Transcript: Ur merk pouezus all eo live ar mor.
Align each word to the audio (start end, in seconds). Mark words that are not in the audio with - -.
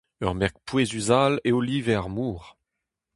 Ur 0.25 0.33
merk 0.39 0.57
pouezus 0.67 1.09
all 1.21 1.35
eo 1.49 1.59
live 1.69 1.91
ar 1.97 2.07
mor. 2.15 2.43